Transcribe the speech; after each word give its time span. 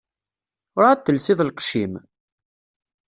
Ur 0.77 0.83
εad 0.85 1.01
telsiḍ 1.01 1.39
lqecc-im? 1.43 1.93